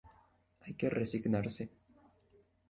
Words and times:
Hay 0.61 0.73
que 0.73 0.89
resignarse. 0.89 1.69